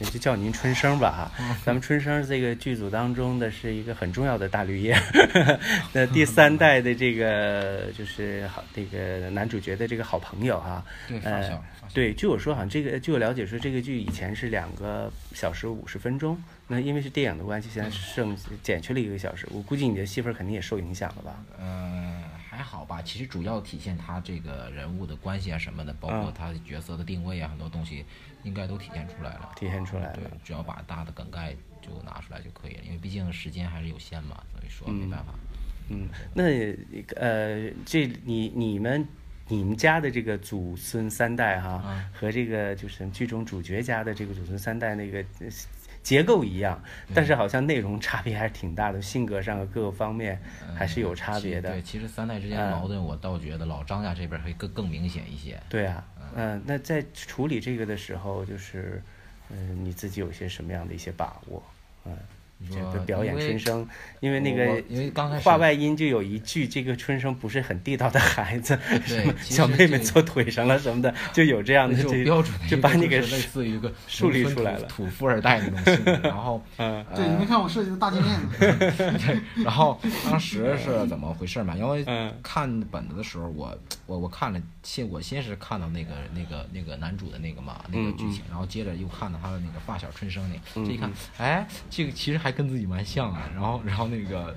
[0.00, 1.56] 那就叫您春生吧哈。
[1.64, 4.96] 咱们春生这个剧组当中的是一个很重要的大绿叶，
[5.92, 10.82] 那第三代的这个就是好这个男主角的这个好朋友哈。
[11.08, 11.22] 对，
[11.92, 19.46] 对，据我说，好像这个据我了解说，这个剧以前是两个小时五十分钟，那因为是电影的关系，现在剩减去了一个小时。
[19.50, 21.36] 我估计你的戏份肯定也受影响了吧？
[21.60, 22.22] 嗯，
[23.02, 28.04] 其实主要体现他这个人物的关系啊什么的，包括嗯他角色的定位啊，很多东西
[28.42, 29.52] 应该都体现出来了。
[29.56, 35.34] 体现出来了对。，只要把大的梗概就拿出来就可以了，因为毕竟时间还是有限嘛，所以说没办法。
[35.88, 36.44] 嗯，那
[37.16, 39.06] 呃，这你你们
[39.48, 45.48] 你们家的这个祖孙三代哈，嗯和这个就是剧中主角家的这个祖孙三代那个呃
[46.02, 46.82] 结构一样，
[47.14, 50.40] 但是好像内容差别还是挺大的，性格上和各个方面
[50.74, 51.70] 还是有差别的。
[51.70, 55.60] 对，其实三代之间的矛盾，我倒觉得老张家这边会更更明显一些。
[55.68, 59.02] 对啊，嗯、那在处理这个的时候，就是
[59.50, 61.62] 嗯、你自己有些什么样的一些把握？
[62.06, 62.16] 嗯、
[62.68, 63.88] 这个表演春生，
[64.20, 77.04] 因为那个我因为刚开始话外音就有一句，这个春生不是很地道的孩子，什么小妹妹坐腿上了什么的，就有这样的这标准就把你给类似于一个树立出来了土土富二代那种性格，然后 嗯。
[77.14, 78.58] 对，你没看我设计的大金链子，
[79.26, 81.76] 对，然后当时是怎么回事嘛？
[81.76, 82.32] 因为嗯。
[82.42, 93.50] 看本子的时候，我我我看了，先我先是看到那个那个那个男主的那个嘛那个剧情，然后接着又看到他的那个发小春生那个，这一看，哎，这个其实还跟自己蛮像啊。
[93.54, 94.54] 然后然后那个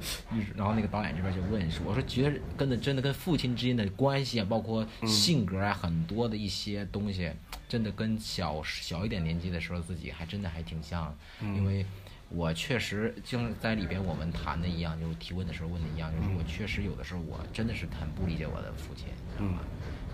[0.55, 7.31] 然后那个导演这边就问说，我说觉得跟的真的跟父亲之间的关系啊，包括性格啊，很多的一些东西，
[7.73, 11.83] 真的跟小小一点年纪的时候自己还真的还挺像，因为。
[12.29, 19.59] 我确实就是在里边我们谈的一样，就是提问的时候问的一样，就是我确实有的时候我真的是很不理解我的父亲，你知道吗？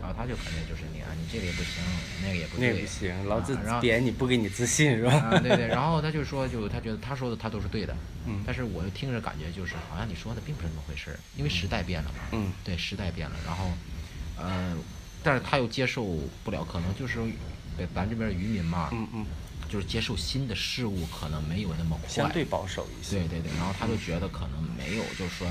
[0.01, 1.81] 然后他就肯定就是你啊，你这个也不行，
[2.21, 5.13] 那个也不对，那不行，老子点你不给你自信是吧？
[5.13, 13.71] 啊，对对，然后他就说，就他觉得他说的他都是对的，嗯，但是我又听着感觉就是好像你说的并不是那么回事儿，因为时代变了嘛，嗯，对，时代变了，然后，
[14.35, 14.75] 呃，
[15.23, 16.03] 但是他又接受
[16.43, 17.19] 不了，可能就是，
[17.79, 19.25] 对咱这边渔民嘛，嗯嗯，
[19.69, 23.19] 就是接受新的事物可能没有那么快，相对保守一些。
[23.19, 25.47] 对对对，然后他就觉得可能没有，就是说，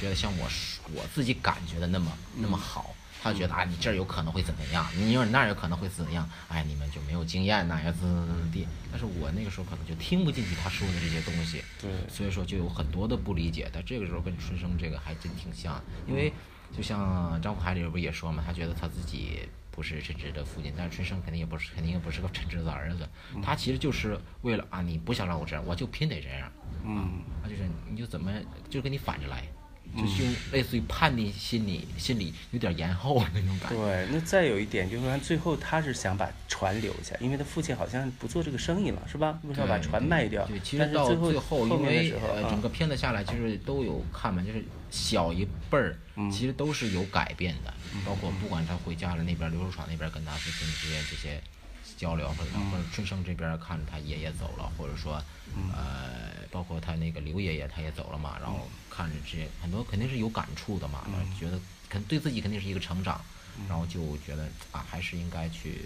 [0.00, 0.48] 觉得像我
[0.94, 8.66] 我自己感觉的那么那么好，他就觉得啊，你这儿有可能会怎么样，你有那儿有可能会怎么样，哎，你们就没有经验呐，要怎么怎么地。
[8.90, 13.70] 但是我那个时候可能就听不进去他说的这些东西，对所以说就有很多的不理解。
[13.72, 16.32] 但这个时候跟春生这个还真挺像，因为
[16.76, 19.48] 就像张富海里边不也说嘛，他觉得他自己。
[19.72, 23.08] 不是陈直的父亲，但是春生肯定也不是，肯定也不是个陈直的儿子。
[23.42, 26.52] 他其实就是为了啊，你不想让我这样，我就偏得这样。
[26.84, 28.32] 嗯他就是你就怎么
[28.68, 29.42] 就跟你反着来，
[29.94, 33.76] 就是用类似于叛逆心理心理有点延后的那种感觉。
[33.76, 39.38] 对，那再有一点就是说，最后他是想把船留下，因为他父亲好像不做这个生意了，是吧？
[39.56, 40.44] 要把船卖掉？
[40.46, 47.72] 对，其但是到最后因为面的时候，呃整个片子下来，其实都有看嘛，就是小一辈儿，嗯其实都是有改变的，
[48.04, 51.40] 包括不管他回家了那边刘守闯那边跟他父亲之间这些
[51.96, 55.22] 交流，或者嗯或者春生这边看着他爷爷走了，或者说
[55.54, 61.04] 嗯呃，包括他那个刘爷爷他也走了嘛，然后看着这些很多肯定是有感触的嘛，
[61.38, 63.20] 觉得肯对自己肯定是一个成长，
[63.68, 65.82] 然后就觉得啊，还是应该去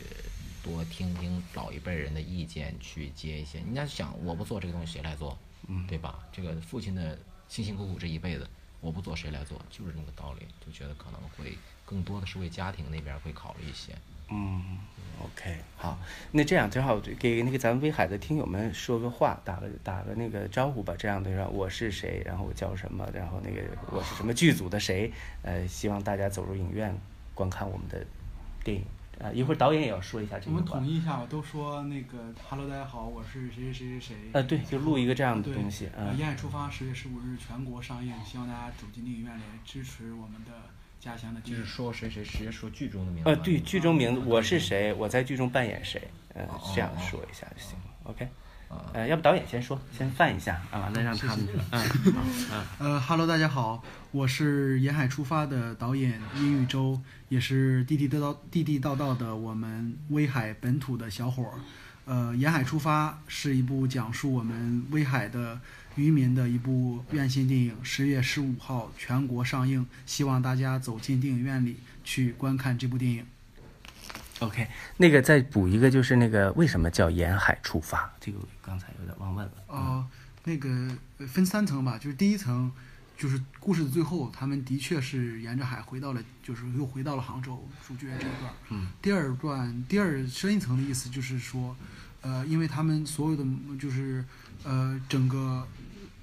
[0.62, 3.58] 多听听老一辈人的意见，去接一些。
[3.58, 5.36] 人家想，我不做这个东西，谁来做？
[5.68, 6.18] 嗯，对吧？
[6.32, 7.18] 这个父亲的
[7.48, 8.48] 辛辛苦苦这一辈子，
[8.80, 9.60] 我不做谁来做？
[9.70, 10.46] 就是这么个道理。
[10.64, 13.96] 就觉得可能会更多的是为家庭那边会考虑一些。
[14.28, 14.78] 嗯
[15.22, 15.98] ，OK，好，
[16.32, 26.96] 那这样正好给那个咱们威海的听友们说个话，打个打个那个招呼吧，这样的让我是谁，然后我叫什么，然后那个我是什么剧组的谁，呃，希望大家走入影院
[27.34, 28.04] 观看我们的
[28.64, 28.84] 电影。
[29.18, 30.86] 啊，一会儿导演也要说一下这个我们统。
[30.86, 32.18] 一一下吧，都说那个
[32.50, 34.16] “Hello，大家好，我是谁谁谁谁谁”。
[34.34, 40.50] 呃，对，就录一个这样的东西，呃，嗯沿海出发十月十五日全国上映，希望大家走进电影院来支持我们的
[41.00, 41.64] 家乡的就是。
[41.64, 43.30] 说谁谁直接说剧中的名字。
[43.30, 46.00] 呃，对，剧中名字嗯我是谁，我在剧中扮演谁，
[46.34, 48.28] 呃，哦这样说一下就行了，OK。
[48.92, 53.80] 呃，要不导演先说，先放一下啊，完了让他们，嗯， 呃哈喽，大家好，
[54.10, 61.60] 我是沿海出发的导演殷玉洲，也是地地道道、地地道道的我们威海本土的小伙儿。
[62.06, 65.60] 呃，沿海出发是一部讲述我们威海的
[65.96, 73.26] 渔民的一部院线电影，十月十五号全国上映，希望大家走进电影院里去观看这部电影。
[74.38, 74.68] OK，
[74.98, 78.08] 那个再补一个，就是那个为什么叫沿海出发？
[78.20, 79.52] 这个刚才有点忘问了。
[79.66, 80.06] 哦、
[80.44, 80.68] 那个
[81.18, 82.70] 呃分三层吧，就是第一层，
[83.16, 88.52] 就是故事的最后，他们的确是沿着海回到了，就是又回到了杭州，主角这一段。
[88.68, 88.88] 嗯。
[89.00, 91.74] 第二段，第二深一层的意思就是说，
[92.20, 93.44] 呃，因为他们所有的
[93.80, 94.24] 就是
[94.64, 95.66] 呃整个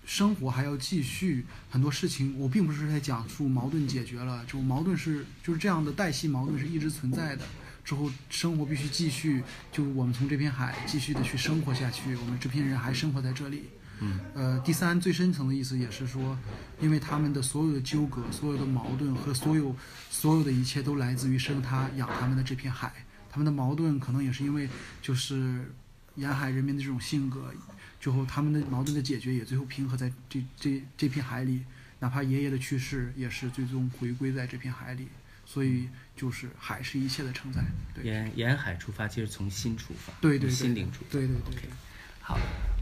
[0.06, 7.44] 生活还要继续，很多事情我并不是在讲述矛盾解决了，就矛盾是就是这样的代系矛盾是一直存在的。
[7.84, 13.64] 之后生活必须继续，就我们从这片海继续的去生活下去，我们这片人还生活在这里。
[14.00, 16.38] 嗯，呃，第三最深层的意思也是说，
[16.80, 19.76] 因为他们的所有的纠葛、所有的矛盾和所有
[20.10, 24.68] 所有的一切都来自于生他养他们的这片海，他们的矛盾可能也是因为
[25.02, 25.72] 就是
[26.16, 27.54] 沿海人民的这种性格，
[28.00, 31.64] 最后他们的矛盾的解决也最后平和在这这这片海里，
[32.00, 35.08] 哪怕爷爷的去世也是最终回归在这片海里，
[35.46, 37.64] 所以就是海是一切的承载。
[37.96, 38.04] 对。
[38.04, 41.12] 沿沿海出发，其实从心出发，对对心灵出发。
[41.12, 41.56] 对对对。
[41.56, 41.70] OK，
[42.22, 42.38] 好，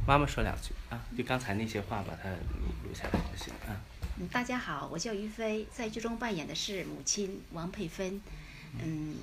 [0.07, 3.79] 妈妈说两句啊，就刚才那些话把它录下来就行啊。
[4.19, 8.19] 嗯，大家好，我叫于飞，在剧中扮演的是母亲王佩芬。
[8.83, 9.15] 嗯，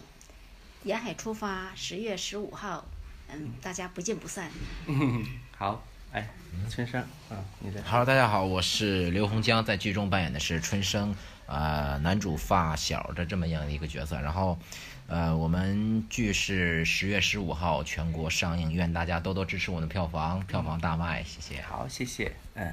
[0.84, 2.86] 沿海出发，十月十五号，
[3.28, 4.50] 嗯，大家不见不散。
[5.56, 6.28] 好，哎，
[6.70, 7.82] 春生啊，你在。
[7.82, 11.14] Hello，大家好，我是刘洪江，在剧中扮演的是春生，
[11.48, 14.20] 呃，男主发小的这么样的一个角色。
[14.20, 14.56] 然后，
[15.08, 21.60] 呃，我们剧是十月十五号全国上映，愿大家多多支持我的票房，票房大卖，谢谢。
[21.62, 22.72] 好，谢谢，嗯。